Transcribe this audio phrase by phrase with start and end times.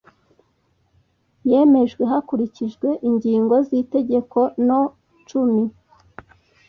[1.49, 4.81] yemejwe hakurikijwe ingingo z itegeko no
[5.27, 5.63] cumi